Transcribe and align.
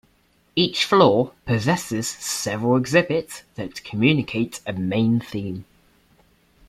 Each 0.55 0.83
floor 0.83 1.31
possesses 1.45 2.07
several 2.09 2.75
exhibits 2.75 3.43
that 3.53 3.83
communicate 3.83 4.59
a 4.65 4.73
main 4.73 5.19
theme. 5.19 5.65